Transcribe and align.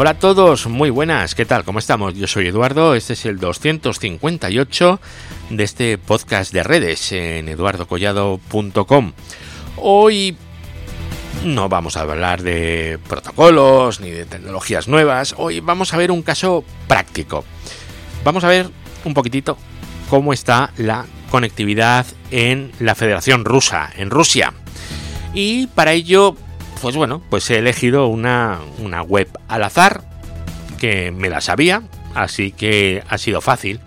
Hola 0.00 0.10
a 0.10 0.14
todos, 0.20 0.68
muy 0.68 0.90
buenas, 0.90 1.34
¿qué 1.34 1.44
tal? 1.44 1.64
¿Cómo 1.64 1.80
estamos? 1.80 2.14
Yo 2.14 2.28
soy 2.28 2.46
Eduardo, 2.46 2.94
este 2.94 3.14
es 3.14 3.26
el 3.26 3.40
258 3.40 5.00
de 5.50 5.64
este 5.64 5.98
podcast 5.98 6.52
de 6.52 6.62
redes 6.62 7.10
en 7.10 7.48
eduardocollado.com. 7.48 9.12
Hoy 9.74 10.36
no 11.44 11.68
vamos 11.68 11.96
a 11.96 12.02
hablar 12.02 12.42
de 12.42 13.00
protocolos 13.08 13.98
ni 13.98 14.10
de 14.10 14.24
tecnologías 14.24 14.86
nuevas, 14.86 15.34
hoy 15.36 15.58
vamos 15.58 15.92
a 15.92 15.96
ver 15.96 16.12
un 16.12 16.22
caso 16.22 16.62
práctico. 16.86 17.44
Vamos 18.22 18.44
a 18.44 18.48
ver 18.48 18.70
un 19.04 19.14
poquitito 19.14 19.58
cómo 20.08 20.32
está 20.32 20.72
la 20.76 21.06
conectividad 21.28 22.06
en 22.30 22.70
la 22.78 22.94
Federación 22.94 23.44
Rusa, 23.44 23.90
en 23.96 24.10
Rusia. 24.10 24.54
Y 25.34 25.66
para 25.66 25.92
ello 25.92 26.36
pues 26.80 26.96
bueno, 26.96 27.22
pues 27.30 27.50
he 27.50 27.58
elegido 27.58 28.06
una, 28.06 28.60
web 29.06 29.28
al 29.48 29.64
azar 29.64 30.02
que 30.78 31.10
me 31.10 31.28
la 31.28 31.40
sabía, 31.40 31.82
así 32.14 32.52
que 32.52 33.02
ha 33.08 33.18
sido 33.18 33.40
fácil, 33.40 33.80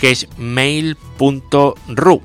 que 0.00 0.10
es 0.10 0.28
mail.ru. 0.36 2.22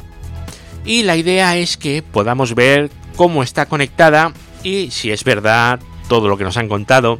Y 0.86 1.04
la 1.04 1.16
idea 1.16 1.58
es 1.58 1.78
que 1.78 2.02
podamos 2.02 2.56
ver 2.56 2.90
cómo 3.16 3.44
está 3.44 3.68
conectada 3.68 4.34
y 4.64 4.90
si 4.92 5.12
es 5.12 5.24
verdad 5.24 5.80
todo 6.08 6.28
lo 6.28 6.38
que 6.38 6.44
nos 6.44 6.58
han 6.58 6.68
contado 6.68 7.20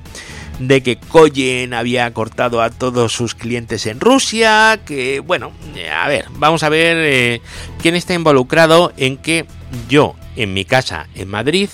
de 0.60 0.84
que 0.84 0.98
Koyen 0.98 1.74
había 1.74 2.12
cortado 2.14 2.62
a 2.62 2.70
todos 2.70 3.14
sus 3.14 3.36
clientes 3.36 3.86
en 3.86 4.00
Rusia, 4.00 4.80
que 4.86 5.20
bueno, 5.20 5.52
a 5.96 6.08
ver, 6.08 6.26
vamos 6.38 6.64
a 6.64 6.70
ver 6.70 6.98
eh, 7.00 7.42
quién 7.82 7.96
está 7.96 8.14
involucrado 8.14 8.94
en 8.98 9.18
que 9.18 9.46
yo 9.90 10.16
en 10.36 10.54
mi 10.54 10.66
casa 10.66 11.08
en 11.16 11.30
Madrid 11.30 11.70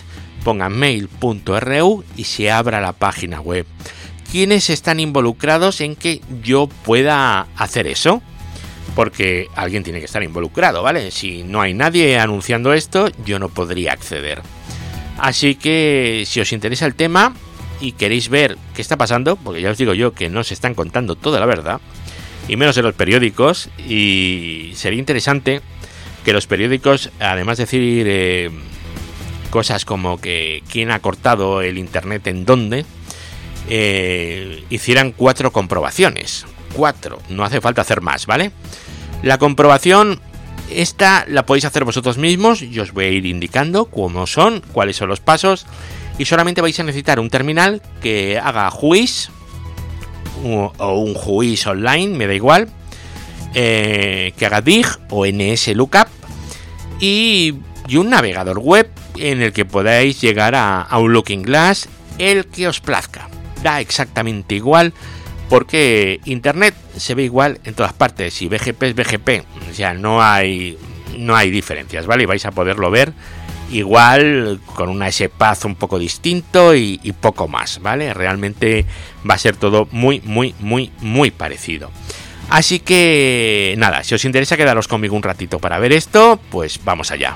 ponga 0.47 0.69
mail.ru 0.69 2.05
y 2.15 2.23
se 2.23 2.49
abra 2.49 2.79
la 2.79 2.93
página 2.93 3.41
web. 3.41 3.65
¿Quiénes 4.31 4.69
están 4.69 5.01
involucrados 5.01 5.81
en 5.81 5.97
que 5.97 6.21
yo 6.41 6.67
pueda 6.85 7.47
hacer 7.57 7.85
eso? 7.85 8.21
Porque 8.95 9.47
alguien 9.57 9.83
tiene 9.83 9.99
que 9.99 10.05
estar 10.05 10.23
involucrado, 10.23 10.83
¿vale? 10.83 11.11
Si 11.11 11.43
no 11.43 11.59
hay 11.59 11.73
nadie 11.73 12.17
anunciando 12.17 12.71
esto, 12.71 13.09
yo 13.25 13.39
no 13.39 13.49
podría 13.49 13.91
acceder. 13.91 14.41
Así 15.17 15.55
que 15.55 16.23
si 16.25 16.39
os 16.39 16.53
interesa 16.53 16.85
el 16.85 16.95
tema 16.95 17.35
y 17.81 17.91
queréis 17.91 18.29
ver 18.29 18.57
qué 18.73 18.81
está 18.81 18.95
pasando, 18.95 19.35
porque 19.35 19.59
ya 19.59 19.71
os 19.71 19.77
digo 19.77 19.95
yo 19.95 20.13
que 20.13 20.29
no 20.29 20.45
se 20.45 20.53
están 20.53 20.75
contando 20.75 21.17
toda 21.17 21.41
la 21.41 21.45
verdad, 21.45 21.81
y 22.47 22.55
menos 22.55 22.77
en 22.77 22.85
los 22.85 22.95
periódicos, 22.95 23.69
y 23.85 24.71
sería 24.75 24.99
interesante 24.99 25.59
que 26.23 26.31
los 26.31 26.47
periódicos, 26.47 27.11
además 27.19 27.57
de 27.57 27.63
decir 27.65 28.05
eh, 28.07 28.49
cosas 29.49 29.85
como 29.85 30.19
que 30.19 30.63
quién 30.71 30.91
ha 30.91 30.99
cortado 30.99 31.61
el 31.61 31.77
internet 31.77 32.27
en 32.27 32.45
dónde, 32.45 32.85
eh, 33.69 34.63
hicieran 34.69 35.11
cuatro 35.11 35.51
comprobaciones. 35.51 36.45
Cuatro, 36.73 37.19
no 37.29 37.43
hace 37.43 37.61
falta 37.61 37.81
hacer 37.81 38.01
más, 38.01 38.25
¿vale? 38.25 38.51
La 39.23 39.37
comprobación, 39.37 40.21
esta 40.69 41.25
la 41.27 41.45
podéis 41.45 41.65
hacer 41.65 41.83
vosotros 41.85 42.17
mismos, 42.17 42.59
yo 42.59 42.83
os 42.83 42.91
voy 42.91 43.05
a 43.05 43.09
ir 43.09 43.25
indicando 43.25 43.85
cómo 43.85 44.27
son, 44.27 44.61
cuáles 44.73 44.97
son 44.97 45.09
los 45.09 45.19
pasos, 45.19 45.65
y 46.17 46.25
solamente 46.25 46.61
vais 46.61 46.79
a 46.79 46.83
necesitar 46.83 47.19
un 47.19 47.29
terminal 47.29 47.81
que 48.01 48.37
haga 48.37 48.69
juiz 48.69 49.29
o 50.43 51.01
un 51.01 51.13
juiz 51.15 51.65
online, 51.65 52.15
me 52.15 52.27
da 52.27 52.33
igual, 52.33 52.69
eh, 53.53 54.33
que 54.37 54.45
haga 54.45 54.61
dig 54.61 54.85
o 55.09 55.25
ns 55.25 55.73
lookup 55.73 56.07
y, 56.99 57.55
y 57.87 57.97
un 57.97 58.09
navegador 58.09 58.59
web 58.59 58.89
en 59.19 59.41
el 59.41 59.53
que 59.53 59.65
podáis 59.65 60.21
llegar 60.21 60.55
a, 60.55 60.87
un 60.97 61.13
Looking 61.13 61.43
Glass 61.43 61.89
el 62.17 62.45
que 62.45 62.67
os 62.67 62.79
plazca. 62.79 63.29
Da 63.64 63.80
exactamente 63.80 64.55
igual 64.55 64.93
porque 65.49 66.19
Internet 66.25 66.75
se 66.97 67.15
ve 67.15 67.23
igual 67.23 67.59
en 67.64 67.73
todas 67.73 67.93
partes 67.93 68.42
y 68.42 68.47
BGP 68.47 68.83
es 68.83 68.95
BGP, 68.95 69.30
o 69.71 69.73
sea, 69.73 69.93
no 69.93 70.21
hay, 70.21 70.77
no 71.17 71.36
hay 71.36 71.49
diferencias, 71.49 72.05
¿vale? 72.05 72.23
Y 72.23 72.25
vais 72.25 72.45
a 72.45 72.52
poderlo 72.52 72.92
ver 72.92 73.14
igual 73.71 74.59
con 74.75 74.89
una 74.89 75.08
S-Path 75.08 75.65
un 75.65 75.75
poco 75.75 75.99
distinto 75.99 76.75
y, 76.75 76.97
poco 77.19 77.47
más, 77.47 77.81
¿vale? 77.81 78.13
Realmente 78.13 78.86
va 79.30 79.36
a 79.36 79.37
ser 79.37 79.55
todo 79.55 79.87
muy, 79.92 80.21
muy, 80.21 80.53
muy, 80.59 80.92
muy 81.02 81.31
parecido. 81.31 81.92
Así 82.49 82.80
que 82.80 83.75
nada, 83.77 84.03
si 84.03 84.15
os 84.15 84.23
interesa 84.23 84.55
quedaros 84.55 84.87
conmigo 84.87 85.15
un 85.15 85.23
ratito 85.23 85.59
para 85.59 85.80
ver 85.80 85.92
esto, 85.92 86.39
pues 86.49 86.80
vamos 86.83 87.11
allá. 87.11 87.36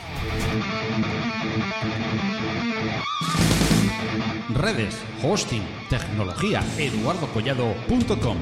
Redes, 4.55 4.97
hosting, 5.23 5.63
tecnología, 5.89 6.63
eduardocollado.com. 6.77 8.37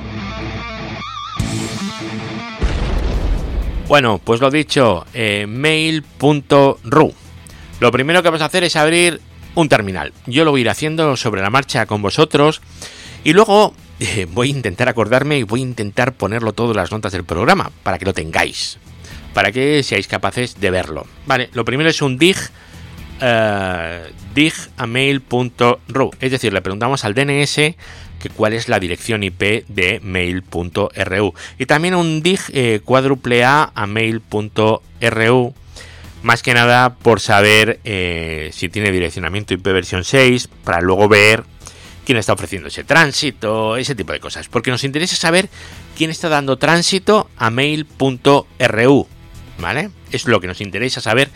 Bueno, 3.87 4.21
pues 4.23 4.39
lo 4.39 4.51
dicho, 4.51 5.05
eh, 5.13 5.47
mail.ru. 5.47 7.13
Lo 7.79 7.91
primero 7.91 8.21
que 8.21 8.27
vamos 8.27 8.41
a 8.41 8.45
hacer 8.45 8.63
es 8.63 8.75
abrir 8.75 9.19
un 9.55 9.67
terminal. 9.67 10.13
Yo 10.27 10.45
lo 10.45 10.51
voy 10.51 10.61
a 10.61 10.61
ir 10.61 10.69
haciendo 10.69 11.17
sobre 11.17 11.41
la 11.41 11.49
marcha 11.49 11.85
con 11.85 12.01
vosotros 12.01 12.61
y 13.23 13.33
luego 13.33 13.73
eh, 13.99 14.27
voy 14.29 14.49
a 14.49 14.51
intentar 14.51 14.89
acordarme 14.89 15.39
y 15.39 15.43
voy 15.43 15.61
a 15.61 15.63
intentar 15.63 16.13
ponerlo 16.13 16.53
todo 16.53 16.71
en 16.71 16.77
las 16.77 16.91
notas 16.91 17.11
del 17.11 17.23
programa 17.23 17.71
para 17.83 17.97
que 17.97 18.05
lo 18.05 18.13
tengáis, 18.13 18.77
para 19.33 19.51
que 19.51 19.81
seáis 19.83 20.07
capaces 20.07 20.59
de 20.59 20.71
verlo. 20.71 21.07
Vale, 21.25 21.49
lo 21.53 21.65
primero 21.65 21.89
es 21.89 22.01
un 22.01 22.17
dig 22.17 22.37
uh, 23.21 24.07
digamail.ru. 24.33 26.11
Es 26.19 26.31
decir, 26.31 26.53
le 26.53 26.61
preguntamos 26.61 27.05
al 27.05 27.13
DNS 27.13 27.75
que 28.19 28.29
cuál 28.29 28.53
es 28.53 28.67
la 28.67 28.79
dirección 28.79 29.23
IP 29.23 29.65
de 29.67 29.99
mail.ru. 30.03 31.33
Y 31.57 31.65
también 31.65 31.95
un 31.95 32.21
dig 32.21 32.39
eh, 32.53 32.81
A 33.45 33.71
a 33.73 33.87
mail.ru. 33.87 35.53
Más 36.21 36.43
que 36.43 36.53
nada 36.53 36.95
por 36.95 37.21
saber 37.21 37.79
eh, 37.85 38.49
si 38.51 38.67
tiene 38.67 38.91
direccionamiento 38.91 39.53
IP 39.53 39.63
versión 39.63 40.03
6, 40.03 40.49
para 40.65 40.81
luego 40.81 41.07
ver 41.07 41.45
quién 42.05 42.17
está 42.17 42.33
ofreciendo 42.33 42.67
ese 42.67 42.83
tránsito, 42.83 43.77
ese 43.77 43.95
tipo 43.95 44.11
de 44.11 44.19
cosas. 44.19 44.49
Porque 44.49 44.69
nos 44.69 44.83
interesa 44.83 45.15
saber 45.15 45.49
quién 45.97 46.09
está 46.09 46.27
dando 46.27 46.57
tránsito 46.57 47.29
a 47.37 47.49
mail.ru. 47.49 49.07
¿Vale? 49.59 49.89
Es 50.11 50.25
lo 50.25 50.39
que 50.39 50.47
nos 50.47 50.61
interesa 50.61 51.01
saber 51.01 51.29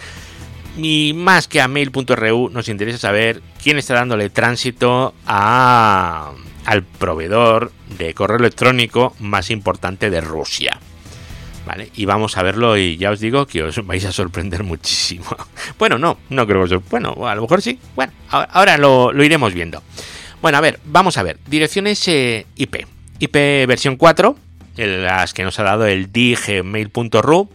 y 0.77 1.13
más 1.15 1.47
que 1.47 1.61
a 1.61 1.67
mail.ru 1.67 2.49
nos 2.49 2.67
interesa 2.69 2.97
saber 2.97 3.41
quién 3.61 3.77
está 3.77 3.93
dándole 3.93 4.29
tránsito 4.29 5.13
a, 5.25 6.31
al 6.65 6.83
proveedor 6.83 7.71
de 7.97 8.13
correo 8.13 8.37
electrónico 8.37 9.15
más 9.19 9.49
importante 9.49 10.09
de 10.09 10.21
Rusia. 10.21 10.79
¿Vale? 11.65 11.91
Y 11.95 12.03
vamos 12.03 12.35
a 12.37 12.43
verlo 12.43 12.75
y 12.77 12.97
ya 12.97 13.11
os 13.11 13.21
digo 13.21 13.45
que 13.45 13.63
os 13.63 13.85
vais 13.85 14.03
a 14.03 14.11
sorprender 14.11 14.63
muchísimo. 14.63 15.25
Bueno, 15.79 15.97
no, 15.97 16.17
no 16.29 16.45
creo 16.45 16.67
que 16.67 16.75
os... 16.75 16.89
Bueno, 16.89 17.15
a 17.25 17.35
lo 17.35 17.41
mejor 17.43 17.61
sí. 17.61 17.79
Bueno, 17.95 18.11
ahora 18.29 18.77
lo, 18.77 19.11
iremos 19.23 19.53
viendo. 19.53 19.81
Bueno, 20.41 20.57
a 20.57 20.61
ver, 20.61 20.79
vamos 20.83 21.17
a 21.17 21.23
ver. 21.23 21.39
Direcciones 21.47 22.05
eh, 22.09 22.45
IP. 22.55 22.85
IP 23.19 23.33
versión 23.65 23.95
4, 23.95 24.35
las 24.75 25.33
que 25.33 25.43
nos 25.43 25.57
ha 25.59 25.63
dado 25.63 25.85
el 25.85 26.11
digmail.ru 26.11 27.49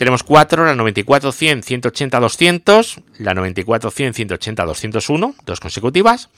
tenemos 0.00 0.22
cuatro, 0.22 0.64
la 0.64 0.74
94, 0.74 1.30
100, 1.30 1.62
180, 1.62 2.20
200, 2.20 3.00
la 3.18 3.34
94, 3.34 3.90
100, 3.90 4.14
180, 4.14 4.64
201, 4.64 5.34
dos 5.44 5.60
consecutivas. 5.60 6.30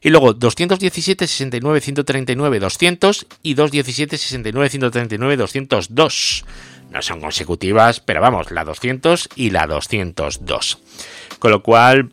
Y 0.00 0.08
luego 0.08 0.32
217, 0.32 1.26
69, 1.26 1.82
139, 1.82 2.58
200 2.58 3.26
y 3.42 3.52
217, 3.52 4.16
69, 4.16 4.70
139, 4.70 5.36
202. 5.36 6.44
No 6.90 7.02
son 7.02 7.20
consecutivas, 7.20 8.00
pero 8.00 8.22
vamos, 8.22 8.50
la 8.50 8.64
200 8.64 9.28
y 9.36 9.50
la 9.50 9.66
202. 9.66 10.78
Con 11.38 11.50
lo 11.50 11.62
cual, 11.62 12.12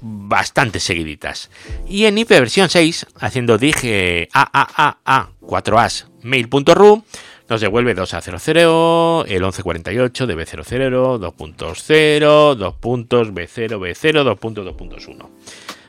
bastante 0.00 0.80
seguiditas. 0.80 1.48
Y 1.88 2.06
en 2.06 2.18
IP 2.18 2.30
versión 2.30 2.68
6, 2.68 3.06
haciendo 3.20 3.56
dije 3.56 4.28
AAAA 4.32 5.30
4As 5.40 6.06
mail.ru, 6.22 7.04
nos 7.50 7.60
devuelve 7.60 7.94
2 7.94 8.14
a 8.14 8.20
00, 8.20 9.24
el 9.26 9.42
1148 9.42 10.26
de 10.28 10.36
B00, 10.36 11.18
2.0, 11.18 12.54
2 12.54 12.74
puntos, 12.76 13.34
B0, 13.34 13.78
B0, 13.80 14.38
2.2.1. 14.38 15.28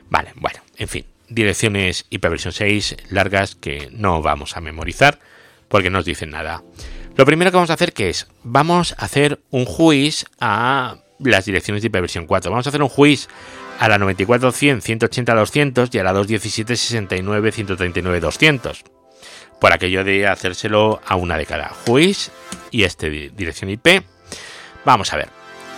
Vale, 0.10 0.32
bueno, 0.36 0.60
en 0.76 0.88
fin, 0.88 1.06
direcciones 1.30 2.08
ipv 2.10 2.38
6 2.40 2.98
largas 3.12 3.54
que 3.54 3.90
no 3.92 4.24
vamos 4.24 4.58
a 4.58 4.62
memorizar 4.62 5.20
porque 5.68 5.92
no 5.92 6.00
nos 6.00 6.06
dicen 6.06 6.32
nada. 6.32 6.64
Lo 7.16 7.26
primero 7.28 7.52
que 7.52 7.58
vamos 7.58 7.70
a 7.70 7.74
hacer 7.74 7.94
que 7.94 8.10
es, 8.10 8.28
vamos 8.44 8.96
a 8.98 9.06
hacer 9.06 9.40
un 9.52 9.66
juiz 9.66 10.26
a 10.40 10.98
las 11.20 11.46
direcciones 11.46 11.84
de 11.84 11.88
ipv 11.90 12.26
4. 12.26 12.50
Vamos 12.50 12.66
a 12.66 12.70
hacer 12.70 12.82
un 12.82 12.90
juiz 12.90 13.30
a 13.80 13.88
la 13.88 14.00
94, 14.00 14.52
100, 14.52 14.82
180, 14.82 15.36
200 15.36 15.90
y 15.94 16.00
a 16.00 16.04
la 16.04 16.14
217, 16.14 16.76
69, 16.76 17.52
139, 17.52 18.20
200 18.20 18.84
por 19.62 19.72
aquello 19.72 20.04
de 20.04 20.28
hacérselo 20.28 21.00
a 21.06 21.16
una 21.16 21.38
de 21.38 21.46
cada. 21.46 21.70
Juiz 21.70 22.32
y 22.72 22.84
este 22.84 23.30
dirección 23.30 23.70
IP. 23.70 24.04
Vamos 24.84 25.14
a 25.14 25.18
ver. 25.18 25.30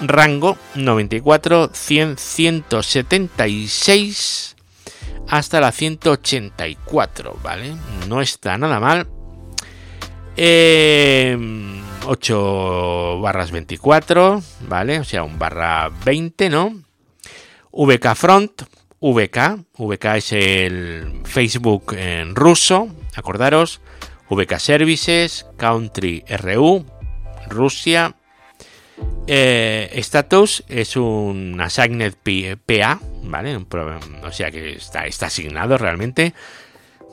Rango 0.02 0.58
94 0.76 1.70
100 1.74 2.18
176 2.18 4.56
hasta 5.28 5.60
la 5.60 5.72
184, 5.72 7.38
¿vale? 7.44 7.76
No 8.08 8.22
está 8.22 8.58
nada 8.58 8.80
mal. 8.80 9.08
8 10.36 10.38
eh, 10.38 11.38
barras 13.22 13.52
24, 13.52 14.42
¿vale? 14.62 15.00
O 15.00 15.04
sea, 15.04 15.22
un 15.24 15.38
barra 15.38 15.92
20, 16.06 16.50
¿no? 16.50 16.82
VK 17.72 18.16
Front, 18.16 18.64
VK, 19.12 19.66
VK 19.78 20.06
es 20.16 20.32
el 20.32 21.22
Facebook 21.26 21.94
en 21.98 22.36
ruso, 22.36 22.88
acordaros, 23.16 23.82
VK 24.30 24.60
Services, 24.60 25.46
Country 25.58 26.24
RU, 26.40 26.86
Rusia, 27.50 28.16
eh, 29.28 29.90
status 29.96 30.64
es 30.70 30.96
un 30.96 31.60
assigned 31.60 32.14
PA, 32.66 33.00
¿vale? 33.24 33.58
o 33.58 34.32
sea 34.32 34.52
que 34.52 34.74
está, 34.74 35.06
está 35.06 35.26
asignado 35.26 35.78
realmente. 35.78 36.34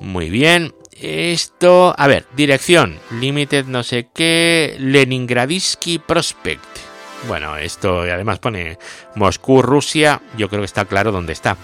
Muy 0.01 0.31
bien. 0.31 0.75
Esto, 1.01 1.95
a 1.97 2.07
ver, 2.07 2.27
dirección, 2.37 2.99
Limited 3.19 3.65
no 3.65 3.83
sé 3.83 4.09
qué, 4.15 4.77
Leningradisky 4.79 5.99
Prospect. 5.99 6.90
Bueno, 7.29 7.57
esto 7.57 8.01
además 8.01 8.39
pone 8.39 8.79
Moscú, 9.15 9.63
Rusia, 9.63 10.23
yo 10.37 10.49
creo 10.49 10.63
que 10.63 10.67
está 10.67 10.85
claro 10.85 11.13
dónde 11.13 11.33
está. 11.33 11.57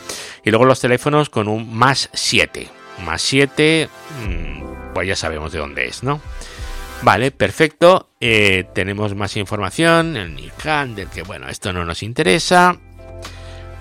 Y 0.44 0.50
luego 0.50 0.64
los 0.64 0.80
teléfonos 0.80 1.30
con 1.30 1.48
un 1.48 1.74
más 1.74 2.10
7. 2.12 2.68
Más 3.04 3.22
7, 3.22 3.88
mm, 4.26 4.92
pues 4.94 5.08
ya 5.08 5.16
sabemos 5.16 5.52
de 5.52 5.58
dónde 5.58 5.86
es, 5.86 6.02
¿no? 6.02 6.20
Vale, 7.02 7.30
perfecto. 7.30 8.10
Eh, 8.20 8.64
tenemos 8.74 9.14
más 9.14 9.36
información, 9.36 10.16
el 10.16 10.34
Nikan, 10.34 10.94
del 10.94 11.08
que, 11.08 11.22
bueno, 11.22 11.48
esto 11.48 11.72
no 11.72 11.84
nos 11.84 12.02
interesa. 12.02 12.78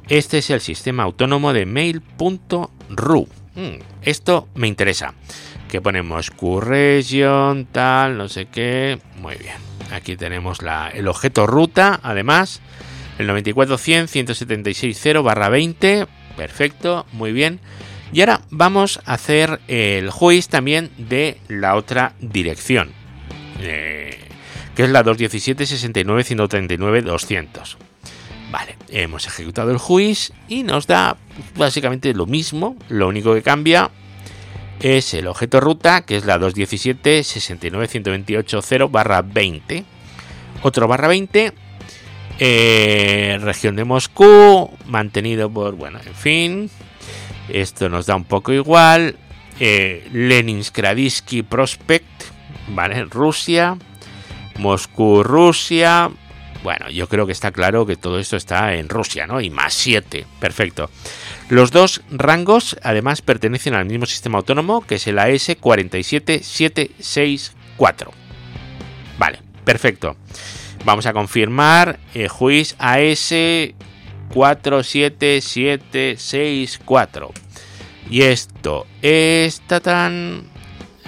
Este 0.09 0.39
es 0.39 0.51
el 0.51 0.61
sistema 0.61 1.03
autónomo 1.05 1.53
de 1.53 1.67
mail.ru. 1.67 3.29
Hmm, 3.55 3.79
esto 4.03 4.49
me 4.55 4.67
interesa. 4.69 5.15
Que 5.71 5.81
ponemos 5.81 6.31
QRegion, 6.31 7.67
tal, 7.67 8.19
no 8.19 8.29
sé 8.29 8.47
qué. 8.47 8.99
Muy 9.21 9.37
bien. 9.37 9.55
Aquí 9.93 10.17
tenemos 10.17 10.63
la, 10.63 10.89
el 10.89 11.07
objeto 11.07 11.47
ruta, 11.47 12.01
además. 12.03 12.61
El 13.19 13.29
94100 13.29 15.23
barra 15.23 15.49
20. 15.49 16.07
Perfecto, 16.37 17.07
muy 17.13 17.33
bien. 17.33 17.61
Y 18.13 18.21
ahora 18.21 18.41
vamos 18.51 19.01
a 19.05 19.15
hacer 19.15 19.61
el 19.69 20.11
juiz 20.11 20.49
también 20.49 20.91
de 20.99 21.39
la 21.49 21.77
otra 21.77 22.15
dirección. 22.21 22.91
Eh, 23.61 24.19
que 24.75 24.83
es 24.85 24.91
la 24.91 25.05
217 25.05 25.67
69 25.67 26.25
139 26.25 27.03
200. 27.03 27.79
Vale, 28.51 28.77
hemos 28.89 29.27
ejecutado 29.29 29.71
el 29.71 29.79
juiz 29.79 30.33
y 30.49 30.65
nos 30.65 30.89
da 30.89 31.17
básicamente 31.57 32.13
lo 32.15 32.27
mismo, 32.27 32.77
lo 32.89 33.07
único 33.07 33.35
que 33.35 33.43
cambia 33.43 33.91
es 34.81 35.15
el 35.15 35.27
objeto 35.27 35.61
ruta, 35.61 36.03
que 36.03 36.17
es 36.17 36.25
la 36.25 36.39
217 36.39 37.23
69 37.23 37.87
128 37.87 38.63
0 38.63 38.89
barra 38.89 39.23
20. 39.23 39.85
Otro 40.63 40.89
barra 40.89 41.09
20, 41.09 41.53
eh, 42.39 43.39
región 43.41 43.77
de 43.77 43.85
Moscú, 43.85 44.71
mantenido 44.87 45.51
por, 45.51 45.75
bueno, 45.75 46.01
en 46.05 46.15
fin, 46.15 46.71
esto 47.49 47.89
nos 47.89 48.07
da 48.07 48.17
un 48.17 48.25
poco 48.25 48.53
igual. 48.53 49.17
Eh, 49.59 50.09
Leninskradisky 50.13 51.43
Prospect, 51.43 52.25
¿vale? 52.69 53.05
Rusia. 53.05 53.77
Moscú, 54.59 55.23
Rusia. 55.23 56.11
Bueno, 56.63 56.91
yo 56.91 57.09
creo 57.09 57.25
que 57.27 57.33
está 57.33 57.51
claro 57.53 57.87
que 57.87 57.97
todo 57.97 58.19
esto 58.19 58.37
está 58.37 58.75
en 58.75 58.91
Rusia, 58.91 59.27
¿no? 59.27 59.41
Y 59.41 59.49
más 59.49 59.73
7. 59.75 60.27
Perfecto. 60.39 60.91
Los 61.49 61.71
dos 61.71 62.03
rangos 62.11 62.77
además 62.83 63.23
pertenecen 63.23 63.73
al 63.75 63.87
mismo 63.87 64.05
sistema 64.07 64.37
autónomo 64.39 64.87
que 64.87 64.97
es 64.97 65.07
el 65.07 65.19
AS 65.19 65.57
47764. 65.59 68.13
Vale, 69.19 69.41
perfecto. 69.65 70.17
Vamos 70.85 71.07
a 71.07 71.13
confirmar 71.13 71.99
el 72.15 72.29
juiz 72.29 72.75
AS 72.79 73.35
47764. 74.33 77.33
Y 78.11 78.23
esto 78.23 78.87
está 79.03 79.81
tan... 79.81 80.45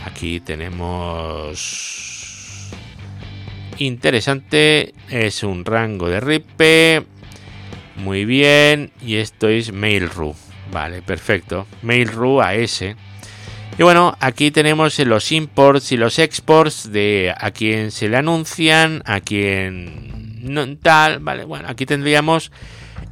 Aquí 0.04 0.40
tenemos 0.40 2.11
interesante. 3.78 4.94
Es 5.10 5.42
un 5.42 5.64
rango 5.64 6.08
de 6.08 6.20
RIP. 6.20 7.06
Muy 7.96 8.24
bien. 8.24 8.92
Y 9.00 9.16
esto 9.16 9.48
es 9.48 9.72
Mail.ru. 9.72 10.34
Vale, 10.72 11.02
perfecto. 11.02 11.66
Mail.ru 11.82 12.40
AS. 12.40 12.82
Y 12.82 13.82
bueno, 13.82 14.16
aquí 14.20 14.50
tenemos 14.50 14.98
los 14.98 15.32
imports 15.32 15.92
y 15.92 15.96
los 15.96 16.18
exports 16.18 16.92
de 16.92 17.34
a 17.36 17.50
quien 17.52 17.90
se 17.90 18.08
le 18.08 18.18
anuncian, 18.18 19.02
a 19.06 19.20
quien 19.20 20.42
no, 20.42 20.76
tal. 20.76 21.20
Vale, 21.20 21.44
bueno, 21.44 21.68
aquí 21.68 21.86
tendríamos 21.86 22.52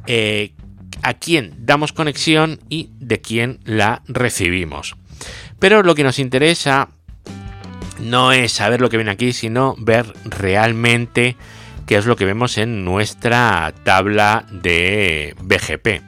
eh, 0.05 0.53
a 1.01 1.15
quién 1.15 1.53
damos 1.57 1.93
conexión 1.93 2.59
y 2.69 2.89
de 2.99 3.21
quién 3.21 3.59
la 3.65 4.03
recibimos. 4.07 4.95
Pero 5.59 5.83
lo 5.83 5.95
que 5.95 6.03
nos 6.03 6.19
interesa 6.19 6.89
no 8.01 8.31
es 8.31 8.51
saber 8.51 8.81
lo 8.81 8.89
que 8.89 8.97
viene 8.97 9.11
aquí, 9.11 9.33
sino 9.33 9.75
ver 9.77 10.13
realmente 10.25 11.35
qué 11.85 11.97
es 11.97 12.05
lo 12.05 12.15
que 12.15 12.25
vemos 12.25 12.57
en 12.57 12.83
nuestra 12.83 13.73
tabla 13.83 14.45
de 14.51 15.35
BGP. 15.41 16.01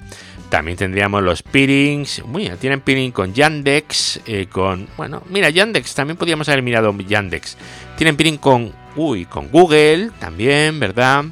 También 0.49 0.77
tendríamos 0.77 1.23
los 1.23 1.41
peerings. 1.41 2.21
Tienen 2.59 2.81
peering 2.81 3.11
con 3.11 3.33
Yandex, 3.33 4.21
eh, 4.27 4.45
con... 4.45 4.87
Bueno, 4.97 5.23
mira, 5.29 5.49
Yandex, 5.49 5.95
también 5.95 6.15
podríamos 6.15 6.47
haber 6.47 6.61
mirado 6.61 6.95
Yandex. 6.95 7.57
Tienen 7.97 8.15
peering 8.15 8.37
con... 8.37 8.71
Uy, 8.95 9.25
con 9.25 9.49
Google 9.49 10.11
también, 10.19 10.79
¿verdad? 10.79 11.25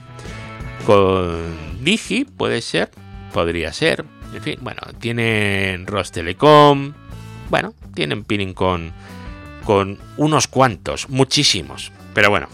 Con 0.88 1.84
Digi, 1.84 2.26
puede 2.26 2.62
ser. 2.62 2.90
Podría 3.32 3.72
ser. 3.72 4.04
En 4.34 4.42
fin, 4.42 4.58
bueno, 4.62 4.82
tienen 5.00 5.86
Rostelecom. 5.86 6.94
Bueno, 7.52 7.76
tienen 7.94 8.24
peering 8.24 8.54
con 8.54 8.92
con 9.64 9.98
unos 10.18 10.48
cuantos, 10.48 11.10
muchísimos. 11.10 11.92
Pero 12.14 12.30
bueno, 12.30 12.50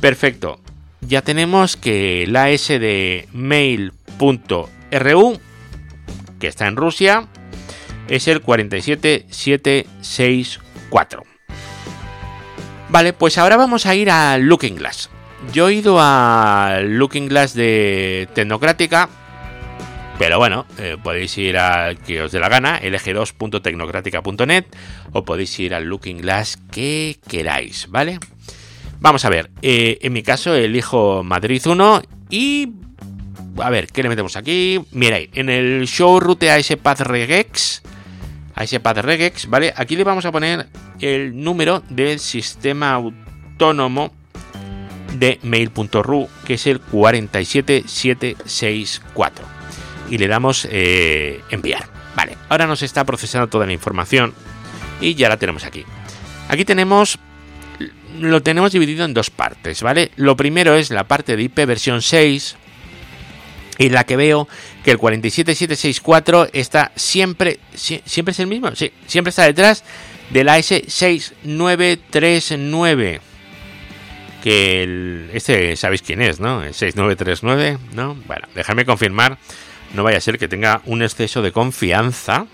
perfecto. 0.00 0.58
Ya 1.00 1.22
tenemos 1.22 1.76
que 1.76 2.26
la 2.28 2.44
AS 2.44 2.68
de 2.68 3.26
mail.ru, 3.32 5.40
que 6.38 6.46
está 6.46 6.66
en 6.66 6.76
Rusia, 6.76 7.26
es 8.08 8.28
el 8.28 8.42
47764. 8.42 11.24
Vale, 12.90 13.12
pues 13.12 13.38
ahora 13.38 13.56
vamos 13.56 13.86
a 13.86 13.94
ir 13.94 14.10
a 14.10 14.36
Looking 14.36 14.76
Glass. 14.76 15.10
Yo 15.52 15.68
he 15.68 15.74
ido 15.74 15.98
a 16.00 16.80
Looking 16.82 17.28
Glass 17.28 17.54
de 17.54 18.28
Tecnocrática 18.34 19.08
pero 20.20 20.38
bueno, 20.38 20.66
eh, 20.76 20.98
podéis 21.02 21.38
ir 21.38 21.56
al 21.56 21.96
que 21.96 22.20
os 22.20 22.30
dé 22.30 22.40
la 22.40 22.50
gana, 22.50 22.78
lg2.tecnocrática.net 22.82 24.66
o 25.12 25.24
podéis 25.24 25.58
ir 25.60 25.74
al 25.74 25.84
Looking 25.84 26.18
Glass 26.18 26.58
que 26.70 27.18
queráis, 27.26 27.86
¿vale? 27.88 28.18
Vamos 29.00 29.24
a 29.24 29.30
ver, 29.30 29.50
eh, 29.62 29.96
en 30.02 30.12
mi 30.12 30.22
caso 30.22 30.54
elijo 30.54 31.24
Madrid 31.24 31.66
1 31.66 32.02
y... 32.28 32.68
A 33.62 33.70
ver, 33.70 33.86
¿qué 33.86 34.02
le 34.02 34.10
metemos 34.10 34.36
aquí? 34.36 34.84
Miráis, 34.92 35.30
en 35.32 35.48
el 35.48 35.88
show 35.88 36.20
route 36.20 36.50
a 36.50 36.60
path 36.82 37.00
regex, 37.00 37.80
a 38.54 38.66
path 38.78 38.98
regex, 38.98 39.48
¿vale? 39.48 39.72
Aquí 39.74 39.96
le 39.96 40.04
vamos 40.04 40.26
a 40.26 40.32
poner 40.32 40.66
el 41.00 41.42
número 41.42 41.82
del 41.88 42.18
sistema 42.18 42.92
autónomo 42.92 44.12
de 45.14 45.38
mail.ru, 45.42 46.28
que 46.44 46.54
es 46.54 46.66
el 46.66 46.78
47764 46.78 49.59
y 50.10 50.18
le 50.18 50.28
damos 50.28 50.68
eh, 50.70 51.40
enviar. 51.50 51.88
Vale, 52.14 52.36
ahora 52.48 52.66
nos 52.66 52.82
está 52.82 53.04
procesando 53.04 53.48
toda 53.48 53.64
la 53.64 53.72
información 53.72 54.34
y 55.00 55.14
ya 55.14 55.28
la 55.28 55.38
tenemos 55.38 55.64
aquí. 55.64 55.84
Aquí 56.48 56.64
tenemos, 56.64 57.18
lo 58.18 58.42
tenemos 58.42 58.72
dividido 58.72 59.04
en 59.04 59.14
dos 59.14 59.30
partes, 59.30 59.82
¿vale? 59.82 60.10
Lo 60.16 60.36
primero 60.36 60.74
es 60.74 60.90
la 60.90 61.04
parte 61.04 61.36
de 61.36 61.44
IP 61.44 61.64
versión 61.64 62.02
6 62.02 62.56
Y 63.78 63.88
la 63.88 64.04
que 64.04 64.16
veo 64.16 64.48
que 64.84 64.90
el 64.90 64.98
47764 64.98 66.48
está 66.52 66.92
siempre, 66.96 67.60
siempre 67.72 68.32
es 68.32 68.40
el 68.40 68.48
mismo, 68.48 68.74
sí, 68.74 68.92
siempre 69.06 69.30
está 69.30 69.44
detrás 69.44 69.84
de 70.30 70.44
la 70.44 70.58
S6939. 70.58 73.20
Que 74.42 74.82
el, 74.82 75.30
este 75.34 75.76
sabéis 75.76 76.02
quién 76.02 76.20
es, 76.22 76.40
¿no? 76.40 76.62
El 76.62 76.74
6939, 76.74 77.78
¿no? 77.94 78.16
Bueno, 78.26 78.48
déjame 78.54 78.84
confirmar, 78.84 79.38
no 79.94 80.02
vaya 80.02 80.18
a 80.18 80.20
ser 80.20 80.38
que 80.38 80.48
tenga 80.48 80.82
un 80.86 81.02
exceso 81.02 81.42
de 81.42 81.52
confianza 81.52 82.46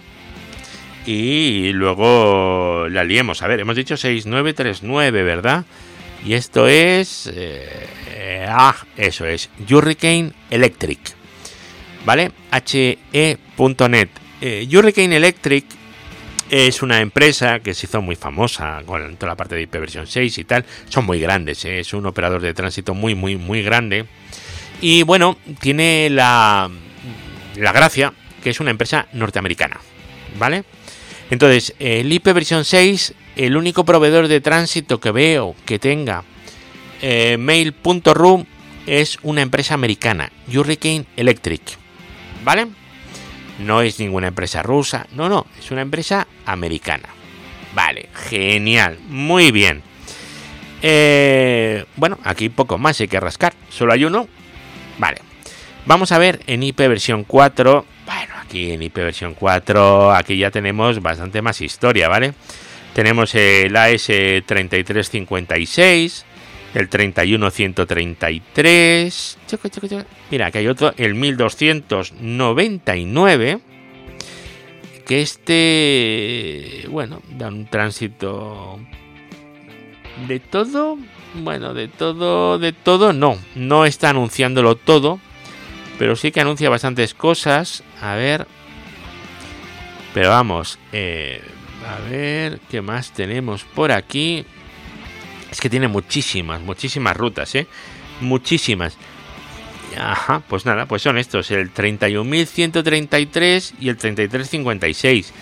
y 1.07 1.73
luego 1.73 2.89
la 2.91 3.05
liemos. 3.05 3.43
A 3.43 3.47
ver, 3.47 3.61
hemos 3.61 3.77
dicho 3.77 3.97
6939, 3.97 5.23
¿verdad? 5.23 5.65
Y 6.25 6.35
esto 6.35 6.67
es... 6.67 7.31
Eh, 7.33 8.47
ah, 8.49 8.75
eso 8.97 9.27
es. 9.27 9.49
Hurricane 9.71 10.33
Electric. 10.51 10.99
¿Vale? 12.05 12.33
HE.net. 12.51 14.09
Eh, 14.41 14.69
Hurricane 14.73 15.17
Electric 15.17 15.65
es 16.51 16.83
una 16.83 17.01
empresa 17.01 17.61
que 17.61 17.75
se 17.75 17.87
hizo 17.87 18.03
muy 18.03 18.17
famosa 18.17 18.83
con 18.87 19.17
toda 19.17 19.33
la 19.33 19.37
parte 19.37 19.55
de 19.55 19.63
IP 19.63 19.77
6 20.05 20.39
y 20.39 20.45
tal. 20.45 20.65
Son 20.89 21.05
muy 21.05 21.21
grandes, 21.21 21.65
¿eh? 21.65 21.81
es 21.81 21.93
un 21.93 22.07
operador 22.07 22.41
de 22.41 22.55
tránsito 22.55 22.95
muy, 22.95 23.15
muy, 23.15 23.37
muy 23.37 23.63
grande. 23.63 24.07
Y 24.81 25.03
bueno, 25.03 25.39
tiene 25.61 26.09
la, 26.11 26.71
la 27.57 27.73
gracia 27.73 28.13
que 28.43 28.51
es 28.51 28.61
una 28.61 28.71
empresa 28.71 29.07
norteamericana. 29.13 29.81
¿Vale? 30.39 30.65
Entonces, 31.31 31.75
el 31.79 32.13
IP 32.13 32.29
6 32.63 33.15
el 33.37 33.57
único 33.57 33.85
proveedor 33.85 34.29
de 34.29 34.41
tránsito 34.41 35.01
que 35.01 35.11
veo 35.11 35.55
que 35.65 35.79
tenga 35.79 36.25
eh, 37.03 37.37
mail.ru 37.39 38.47
es 38.87 39.19
una 39.23 39.43
empresa 39.43 39.75
americana, 39.75 40.31
Hurricane 40.49 41.05
Electric. 41.17 41.63
¿Vale? 42.45 42.69
No 43.59 43.83
es 43.83 43.99
ninguna 43.99 44.29
empresa 44.29 44.63
rusa, 44.63 45.07
no, 45.13 45.29
no, 45.29 45.47
es 45.59 45.71
una 45.71 45.83
empresa 45.83 46.27
americana. 46.47 47.09
Vale, 47.75 48.09
genial, 48.29 48.99
muy 49.09 49.51
bien. 49.51 49.83
Eh, 50.83 51.85
bueno, 51.97 52.19
aquí 52.25 52.49
poco 52.49 52.79
más 52.79 53.01
hay 53.01 53.09
que 53.09 53.21
rascar, 53.21 53.55
solo 53.69 53.93
hay 53.93 54.05
uno. 54.05 54.29
Vale, 54.99 55.19
vamos 55.87 56.13
a 56.13 56.19
ver 56.19 56.41
en 56.47 56.63
IP 56.63 56.81
versión 56.81 57.25
4. 57.25 57.87
Bueno, 58.05 58.35
aquí 58.43 58.73
en 58.73 58.83
IP 58.83 58.97
versión 58.97 59.33
4, 59.35 60.13
aquí 60.13 60.37
ya 60.37 60.51
tenemos 60.51 61.01
bastante 61.01 61.41
más 61.43 61.61
historia, 61.61 62.09
¿vale? 62.09 62.35
Tenemos 62.95 63.33
el 63.35 63.75
AS3356, 63.75 66.25
el 66.75 66.89
31133. 66.89 69.39
Mira, 70.31 70.51
que 70.51 70.59
hay 70.59 70.69
otro, 70.69 70.95
el 70.97 71.15
1299. 71.15 73.61
Que 75.07 75.21
este, 75.21 76.87
bueno, 76.89 77.21
da 77.29 77.49
un 77.49 77.67
tránsito 77.67 78.81
de 80.27 80.41
todo. 80.41 80.97
Bueno, 81.35 81.75
de 81.75 81.89
todo, 81.89 82.59
de 82.59 82.73
todo 82.73 83.13
no. 83.13 83.37
No 83.55 83.85
está 83.85 84.09
anunciándolo 84.11 84.75
todo. 84.75 85.21
Pero 85.99 86.17
sí 86.17 86.33
que 86.33 86.41
anuncia 86.41 86.71
bastantes 86.71 87.15
cosas. 87.15 87.85
A 88.01 88.15
ver. 88.15 88.47
Pero 90.15 90.31
vamos, 90.31 90.79
eh, 90.93 91.43
a 91.87 91.99
ver, 92.09 92.61
¿qué 92.71 92.81
más 92.81 93.13
tenemos 93.13 93.65
por 93.65 93.93
aquí? 93.93 94.47
Es 95.51 95.61
que 95.61 95.69
tiene 95.69 95.89
muchísimas, 95.89 96.63
muchísimas 96.63 97.15
rutas, 97.17 97.55
¿eh? 97.55 97.67
Muchísimas. 98.21 98.97
Ajá, 99.99 100.43
pues 100.49 100.67
nada, 100.67 100.87
pues 100.87 101.03
son 101.03 101.19
estos, 101.19 101.51
el 101.51 101.73
31.133 101.73 103.75
y 103.79 103.89
el 103.89 103.97
3356. 103.97 105.33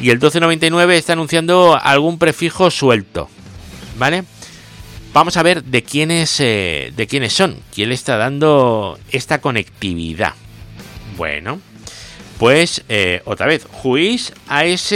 Y 0.00 0.10
el 0.10 0.16
1299 0.16 0.96
está 0.96 1.12
anunciando 1.12 1.78
algún 1.80 2.18
prefijo 2.18 2.70
suelto. 2.70 3.28
¿Vale? 3.98 4.24
Vamos 5.12 5.36
a 5.36 5.42
ver 5.42 5.64
de 5.64 5.82
quiénes, 5.82 6.38
eh, 6.38 6.92
de 6.96 7.06
quiénes 7.08 7.32
son, 7.32 7.56
quién 7.74 7.88
le 7.88 7.96
está 7.96 8.16
dando 8.16 8.98
esta 9.10 9.40
conectividad. 9.40 10.34
Bueno, 11.16 11.60
pues 12.38 12.84
eh, 12.88 13.20
otra 13.24 13.46
vez, 13.46 13.66
Juiz 13.70 14.32
AS 14.46 14.94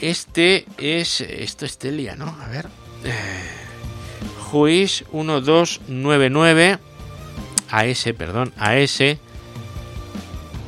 Este 0.00 0.66
es. 0.78 1.22
Esto 1.22 1.66
es 1.66 1.78
Telia, 1.78 2.14
¿no? 2.14 2.36
A 2.40 2.46
ver. 2.48 2.68
Juiz 4.50 5.04
1299. 5.12 6.78
AS, 7.70 8.08
perdón. 8.16 8.52
AS. 8.56 9.00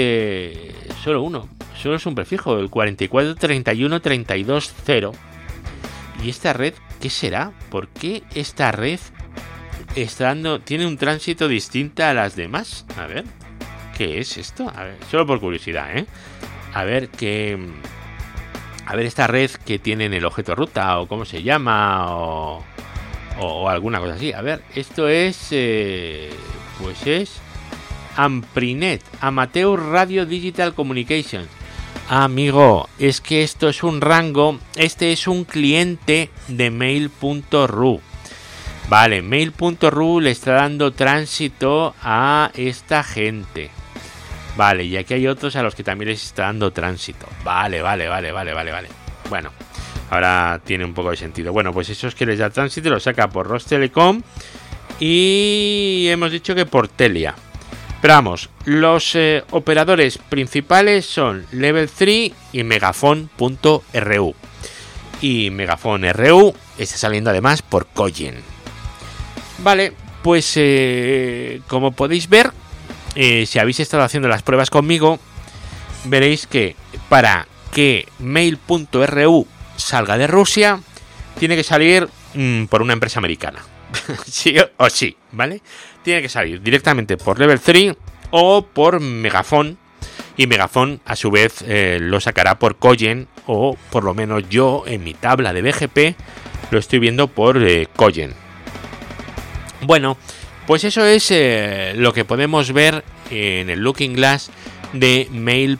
solo 1.02 1.22
uno 1.22 1.50
solo 1.82 1.96
es 1.96 2.06
un 2.06 2.14
prefijo, 2.14 2.58
el 2.58 2.70
4431320. 2.70 5.12
¿Y 6.22 6.30
esta 6.30 6.52
red 6.52 6.74
qué 7.00 7.10
será? 7.10 7.50
¿Por 7.70 7.88
qué 7.88 8.22
esta 8.34 8.70
red 8.70 9.00
está 9.96 10.26
dando, 10.26 10.60
tiene 10.60 10.86
un 10.86 10.96
tránsito 10.96 11.48
distinto 11.48 12.04
a 12.04 12.14
las 12.14 12.36
demás? 12.36 12.86
A 12.96 13.06
ver, 13.06 13.24
¿qué 13.98 14.20
es 14.20 14.36
esto? 14.36 14.70
A 14.74 14.84
ver, 14.84 14.96
solo 15.10 15.26
por 15.26 15.40
curiosidad, 15.40 15.96
¿eh? 15.96 16.06
A 16.74 16.84
ver 16.84 17.08
qué... 17.08 17.58
A 18.86 18.96
ver 18.96 19.06
esta 19.06 19.26
red 19.26 19.50
que 19.50 19.78
tiene 19.78 20.06
en 20.06 20.14
el 20.14 20.24
objeto 20.24 20.54
ruta 20.54 20.98
o 20.98 21.06
cómo 21.06 21.24
se 21.24 21.42
llama 21.42 22.16
o, 22.16 22.64
o, 23.38 23.68
alguna 23.68 24.00
cosa 24.00 24.14
así. 24.14 24.32
A 24.32 24.42
ver, 24.42 24.62
esto 24.74 25.08
es... 25.08 25.48
Eh, 25.50 26.30
pues 26.82 27.06
es... 27.06 27.40
Amprinet, 28.16 29.02
Amateur 29.20 29.80
Radio 29.80 30.26
Digital 30.26 30.74
Communications. 30.74 31.48
Amigo, 32.08 32.88
es 32.98 33.20
que 33.20 33.42
esto 33.42 33.68
es 33.68 33.82
un 33.82 34.00
rango, 34.02 34.58
este 34.76 35.12
es 35.12 35.26
un 35.26 35.44
cliente 35.44 36.28
de 36.48 36.70
mail.ru. 36.70 38.00
Vale, 38.88 39.22
mail.ru 39.22 40.20
le 40.20 40.30
está 40.30 40.52
dando 40.52 40.92
tránsito 40.92 41.94
a 42.02 42.50
esta 42.54 43.02
gente. 43.02 43.70
Vale, 44.56 44.84
y 44.84 44.96
aquí 44.96 45.14
hay 45.14 45.26
otros 45.26 45.56
a 45.56 45.62
los 45.62 45.74
que 45.74 45.82
también 45.82 46.10
les 46.10 46.22
está 46.24 46.44
dando 46.44 46.72
tránsito. 46.72 47.26
Vale, 47.44 47.80
vale, 47.80 48.08
vale, 48.08 48.32
vale, 48.32 48.52
vale, 48.52 48.70
vale. 48.70 48.88
Bueno, 49.30 49.50
ahora 50.10 50.60
tiene 50.64 50.84
un 50.84 50.92
poco 50.92 51.10
de 51.10 51.16
sentido. 51.16 51.52
Bueno, 51.52 51.72
pues 51.72 51.88
esos 51.88 52.14
que 52.14 52.26
les 52.26 52.38
da 52.38 52.50
tránsito 52.50 52.90
lo 52.90 53.00
saca 53.00 53.28
por 53.28 53.46
Rostelecom 53.46 54.22
y 55.00 56.06
hemos 56.10 56.30
dicho 56.32 56.54
que 56.54 56.66
por 56.66 56.88
Telia. 56.88 57.34
Pero 58.02 58.14
vamos, 58.14 58.50
los 58.64 59.14
eh, 59.14 59.44
operadores 59.52 60.18
principales 60.18 61.06
son 61.06 61.46
Level 61.52 61.88
3 61.88 62.32
y 62.52 62.64
Megafon.ru. 62.64 64.34
Y 65.20 65.50
Megafon 65.50 66.12
RU 66.12 66.52
está 66.78 66.96
saliendo 66.96 67.30
además 67.30 67.62
por 67.62 67.86
Koyen. 67.86 68.42
Vale, 69.58 69.92
pues 70.22 70.52
eh, 70.56 71.60
como 71.68 71.92
podéis 71.92 72.28
ver, 72.28 72.50
eh, 73.14 73.46
si 73.46 73.58
habéis 73.58 73.80
estado 73.80 74.02
haciendo 74.02 74.28
las 74.28 74.42
pruebas 74.42 74.70
conmigo, 74.70 75.18
veréis 76.04 76.46
que 76.46 76.76
para 77.08 77.46
que 77.72 78.06
mail.ru 78.18 79.46
salga 79.76 80.18
de 80.18 80.26
Rusia, 80.26 80.80
tiene 81.38 81.56
que 81.56 81.64
salir 81.64 82.08
mm, 82.34 82.64
por 82.64 82.82
una 82.82 82.92
empresa 82.92 83.18
americana. 83.18 83.60
sí 84.26 84.56
o 84.76 84.90
sí, 84.90 85.16
¿vale? 85.32 85.60
tiene 86.02 86.22
que 86.22 86.28
salir 86.28 86.60
directamente 86.60 87.16
por 87.16 87.38
Level 87.38 87.60
3 87.60 87.94
o 88.30 88.62
por 88.62 89.00
Megafon. 89.00 89.78
Y 90.36 90.46
Megafon 90.46 91.00
a 91.04 91.14
su 91.14 91.30
vez 91.30 91.62
eh, 91.66 91.98
lo 92.00 92.20
sacará 92.20 92.58
por 92.58 92.76
Koyen 92.76 93.28
o 93.46 93.76
por 93.90 94.04
lo 94.04 94.14
menos 94.14 94.48
yo 94.48 94.84
en 94.86 95.04
mi 95.04 95.14
tabla 95.14 95.52
de 95.52 95.62
BGP 95.62 96.16
lo 96.70 96.78
estoy 96.78 96.98
viendo 96.98 97.28
por 97.28 97.62
eh. 97.62 97.86
Bueno, 99.82 100.16
pues 100.66 100.84
eso 100.84 101.04
es 101.04 101.30
eh, 101.30 101.92
lo 101.96 102.12
que 102.12 102.24
podemos 102.24 102.72
ver 102.72 103.04
en 103.30 103.70
el 103.70 103.80
Looking 103.80 104.14
Glass 104.14 104.50
de 104.92 105.28
mail.ru. 105.30 105.78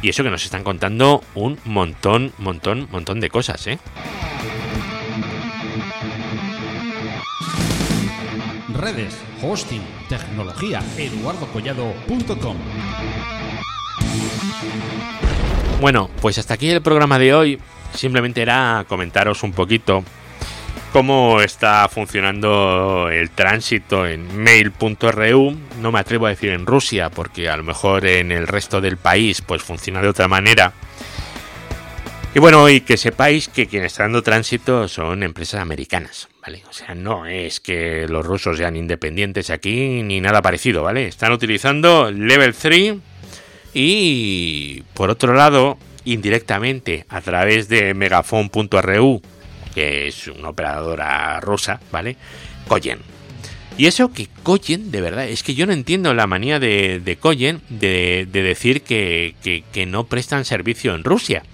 Y 0.00 0.08
eso 0.08 0.22
que 0.22 0.30
nos 0.30 0.44
están 0.44 0.62
contando 0.62 1.24
un 1.34 1.58
montón, 1.64 2.32
montón, 2.38 2.88
montón 2.90 3.20
de 3.20 3.30
cosas, 3.30 3.66
¿eh? 3.66 3.78
redes, 8.78 9.18
hosting, 9.42 9.82
tecnología, 10.08 10.80
eduardocollado.com. 10.96 12.56
Bueno, 15.80 16.08
pues 16.20 16.38
hasta 16.38 16.54
aquí 16.54 16.70
el 16.70 16.80
programa 16.80 17.18
de 17.18 17.34
hoy. 17.34 17.60
Simplemente 17.94 18.40
era 18.40 18.84
comentaros 18.88 19.42
un 19.42 19.52
poquito 19.52 20.04
cómo 20.92 21.40
está 21.40 21.88
funcionando 21.88 23.08
el 23.10 23.30
tránsito 23.30 24.06
en 24.06 24.36
mail.ru. 24.42 25.56
No 25.80 25.92
me 25.92 25.98
atrevo 25.98 26.26
a 26.26 26.30
decir 26.30 26.50
en 26.50 26.66
Rusia 26.66 27.10
porque 27.10 27.48
a 27.48 27.56
lo 27.56 27.62
mejor 27.62 28.06
en 28.06 28.32
el 28.32 28.46
resto 28.46 28.80
del 28.80 28.96
país 28.96 29.42
pues 29.42 29.62
funciona 29.62 30.00
de 30.00 30.08
otra 30.08 30.28
manera. 30.28 30.72
Y 32.34 32.40
bueno, 32.40 32.68
y 32.68 32.82
que 32.82 32.96
sepáis 32.96 33.48
que 33.48 33.66
quienes 33.66 33.92
están 33.92 34.06
dando 34.12 34.22
tránsito 34.22 34.86
son 34.86 35.22
empresas 35.22 35.60
americanas, 35.60 36.28
¿vale? 36.42 36.62
O 36.68 36.72
sea, 36.72 36.94
no 36.94 37.26
es 37.26 37.58
que 37.58 38.06
los 38.08 38.24
rusos 38.24 38.58
sean 38.58 38.76
independientes 38.76 39.50
aquí 39.50 40.02
ni 40.02 40.20
nada 40.20 40.42
parecido, 40.42 40.82
¿vale? 40.82 41.06
Están 41.06 41.32
utilizando 41.32 42.10
Level 42.10 42.54
3 42.54 42.96
y 43.74 44.82
por 44.94 45.10
otro 45.10 45.34
lado, 45.34 45.78
indirectamente 46.04 47.06
a 47.08 47.20
través 47.22 47.68
de 47.68 47.94
megafon.ru, 47.94 49.22
que 49.78 50.08
es 50.08 50.26
una 50.26 50.48
operadora 50.48 51.38
rusa, 51.40 51.78
¿vale? 51.92 52.16
Koyen. 52.66 52.98
Y 53.76 53.86
eso 53.86 54.12
que 54.12 54.26
Koyen, 54.42 54.90
de 54.90 55.00
verdad, 55.00 55.28
es 55.28 55.44
que 55.44 55.54
yo 55.54 55.64
no 55.64 55.72
entiendo 55.72 56.12
la 56.14 56.26
manía 56.26 56.58
de, 56.58 56.98
de 56.98 57.16
Koyen 57.16 57.62
de, 57.68 58.26
decir 58.32 58.82
que, 58.82 59.36
que 59.72 59.86
no 59.86 60.04
prestan 60.04 60.44
servicio 60.44 60.96
en 60.96 61.04
Rusia 61.04 61.44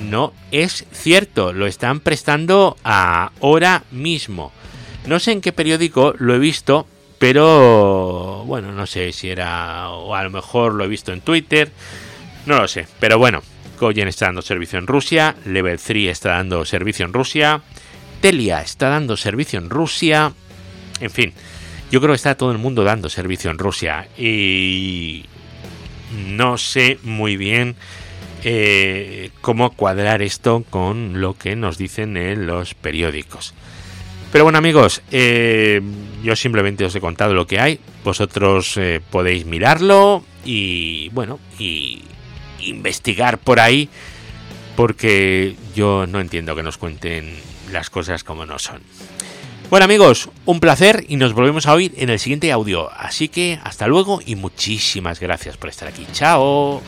no 0.00 0.32
es 0.50 0.84
cierto, 0.92 1.52
lo 1.52 1.66
están 1.66 2.00
prestando 2.00 2.76
ahora 2.82 3.84
mismo. 3.90 4.52
No 5.06 5.20
sé 5.20 5.32
en 5.32 5.40
qué 5.40 5.52
periódico 5.52 6.14
lo 6.18 6.34
he 6.34 6.38
visto, 6.38 6.86
pero 7.18 8.44
bueno, 8.46 8.72
no 8.72 8.86
sé 8.86 9.12
si 9.12 9.28
era 9.28 9.90
o 9.90 10.14
a 10.14 10.24
lo 10.24 10.30
mejor 10.30 10.74
lo 10.74 10.84
he 10.84 10.88
visto 10.88 11.12
en 11.12 11.20
Twitter, 11.20 11.70
no 12.46 12.58
lo 12.58 12.68
sé, 12.68 12.86
pero 12.98 13.18
bueno, 13.18 13.42
Goyen 13.82 14.06
está 14.06 14.26
dando 14.26 14.42
servicio 14.42 14.78
en 14.78 14.86
Rusia, 14.86 15.34
Level 15.44 15.76
3 15.76 16.08
está 16.08 16.30
dando 16.30 16.64
servicio 16.64 17.04
en 17.04 17.12
Rusia, 17.12 17.62
Telia 18.20 18.60
está 18.60 18.88
dando 18.88 19.16
servicio 19.16 19.58
en 19.58 19.70
Rusia, 19.70 20.32
en 21.00 21.10
fin, 21.10 21.32
yo 21.90 22.00
creo 22.00 22.12
que 22.12 22.16
está 22.16 22.36
todo 22.36 22.52
el 22.52 22.58
mundo 22.58 22.84
dando 22.84 23.08
servicio 23.08 23.50
en 23.50 23.58
Rusia 23.58 24.06
y 24.16 25.24
no 26.28 26.58
sé 26.58 27.00
muy 27.02 27.36
bien 27.36 27.74
eh, 28.44 29.30
cómo 29.40 29.70
cuadrar 29.72 30.22
esto 30.22 30.64
con 30.70 31.20
lo 31.20 31.36
que 31.36 31.56
nos 31.56 31.76
dicen 31.76 32.16
en 32.16 32.46
los 32.46 32.74
periódicos. 32.74 33.52
Pero 34.30 34.44
bueno 34.44 34.58
amigos, 34.58 35.02
eh, 35.10 35.82
yo 36.22 36.36
simplemente 36.36 36.84
os 36.84 36.94
he 36.94 37.00
contado 37.00 37.34
lo 37.34 37.48
que 37.48 37.58
hay, 37.58 37.80
vosotros 38.04 38.76
eh, 38.76 39.00
podéis 39.10 39.44
mirarlo 39.44 40.22
y 40.44 41.08
bueno, 41.08 41.40
y 41.58 42.02
investigar 42.68 43.38
por 43.38 43.60
ahí, 43.60 43.88
porque 44.76 45.56
yo 45.74 46.06
no 46.06 46.20
entiendo 46.20 46.54
que 46.54 46.62
nos 46.62 46.78
cuenten 46.78 47.36
las 47.70 47.90
cosas 47.90 48.24
como 48.24 48.46
no 48.46 48.58
son. 48.58 48.80
Bueno 49.70 49.84
amigos, 49.84 50.28
un 50.44 50.60
placer 50.60 51.06
y 51.08 51.16
nos 51.16 51.32
volvemos 51.32 51.66
a 51.66 51.72
oír 51.72 51.94
en 51.96 52.10
el 52.10 52.18
siguiente 52.18 52.52
audio. 52.52 52.90
Así 52.92 53.28
que 53.28 53.58
hasta 53.64 53.86
luego 53.86 54.20
y 54.24 54.34
muchísimas 54.34 55.18
gracias 55.18 55.56
por 55.56 55.70
estar 55.70 55.88
aquí. 55.88 56.06
Chao. 56.12 56.82